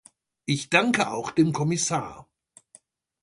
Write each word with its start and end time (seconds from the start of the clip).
Ich 0.47 0.71
danke 0.71 1.11
auch 1.11 1.29
dem 1.29 1.53
Kommissar. 1.53 2.27